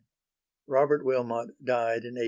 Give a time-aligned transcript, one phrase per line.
[0.65, 2.17] Robert Wilmot died in 1812.